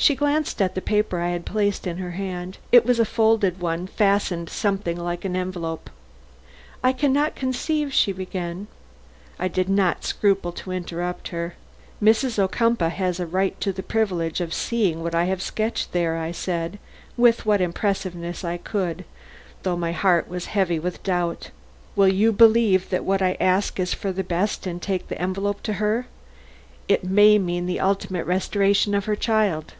She 0.00 0.14
glanced 0.14 0.62
at 0.62 0.76
the 0.76 0.80
paper 0.80 1.18
I 1.18 1.30
had 1.30 1.44
placed 1.44 1.84
in 1.84 1.96
her 1.96 2.12
hand. 2.12 2.58
It 2.70 2.86
was 2.86 3.00
a 3.00 3.04
folded 3.04 3.58
one, 3.58 3.88
fastened 3.88 4.48
something 4.48 4.96
like 4.96 5.24
an 5.24 5.34
envelope. 5.34 5.90
"I 6.84 6.92
can 6.92 7.12
not 7.12 7.34
conceive," 7.34 7.92
she 7.92 8.12
began. 8.12 8.68
I 9.40 9.48
did 9.48 9.68
not 9.68 10.04
scruple 10.04 10.52
to 10.52 10.70
interrupt 10.70 11.28
her. 11.28 11.56
"Mrs. 12.00 12.38
Ocumpaugh 12.38 12.90
has 12.90 13.18
a 13.18 13.26
right 13.26 13.60
to 13.60 13.72
the 13.72 13.82
privilege 13.82 14.40
of 14.40 14.54
seeing 14.54 15.02
what 15.02 15.16
I 15.16 15.24
have 15.24 15.42
sketched 15.42 15.90
there," 15.90 16.16
I 16.16 16.30
said 16.30 16.78
with 17.16 17.44
what 17.44 17.60
impressiveness 17.60 18.44
I 18.44 18.56
could, 18.56 19.04
though 19.64 19.76
my 19.76 19.90
heart 19.90 20.28
was 20.28 20.46
heavy 20.46 20.78
with 20.78 21.02
doubt. 21.02 21.50
"Will 21.96 22.06
you 22.06 22.30
believe 22.30 22.88
that 22.90 23.04
what 23.04 23.20
I 23.20 23.36
ask 23.40 23.80
is 23.80 23.94
for 23.94 24.12
the 24.12 24.22
best 24.22 24.64
and 24.64 24.80
take 24.80 25.08
this 25.08 25.18
envelope 25.18 25.60
to 25.64 25.72
her? 25.74 26.06
It 26.86 27.02
may 27.02 27.36
mean 27.36 27.66
the 27.66 27.80
ultimate 27.80 28.26
restoration 28.26 28.94
of 28.94 29.06
her 29.06 29.16
child." 29.16 29.74